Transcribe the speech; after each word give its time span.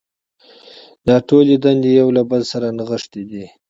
دا 1.07 1.15
ټولې 1.29 1.55
دندې 1.65 1.91
یو 1.99 2.07
له 2.17 2.23
بل 2.29 2.41
سره 2.51 2.67
نغښتې 2.77 3.21
دي. 3.31 3.45